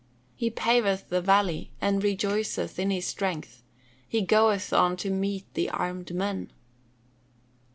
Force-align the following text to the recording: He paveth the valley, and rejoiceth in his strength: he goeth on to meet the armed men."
He 0.35 0.49
paveth 0.49 1.09
the 1.09 1.21
valley, 1.21 1.69
and 1.79 2.03
rejoiceth 2.03 2.79
in 2.79 2.89
his 2.89 3.05
strength: 3.05 3.61
he 4.09 4.23
goeth 4.23 4.73
on 4.73 4.97
to 4.97 5.11
meet 5.11 5.45
the 5.53 5.69
armed 5.69 6.15
men." 6.15 6.51